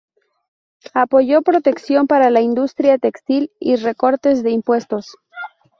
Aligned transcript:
Apoyó 0.95 1.43
protección 1.43 2.07
para 2.07 2.31
la 2.31 2.41
industria 2.41 2.97
textil 2.97 3.51
y 3.59 3.75
recortes 3.75 4.41
de 4.41 4.49
impuestos. 4.49 5.15